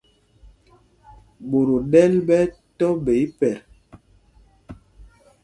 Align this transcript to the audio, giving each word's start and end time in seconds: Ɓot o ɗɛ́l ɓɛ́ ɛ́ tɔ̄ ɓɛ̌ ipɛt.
Ɓot 1.49 1.67
o 1.75 1.77
ɗɛ́l 1.91 2.13
ɓɛ́ 2.27 2.41
ɛ́ 2.43 2.49
tɔ̄ 2.77 2.91
ɓɛ̌ 3.03 3.17
ipɛt. 3.25 3.57